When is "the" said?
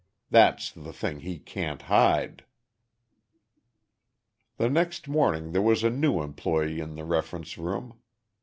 4.57-4.67, 6.95-7.05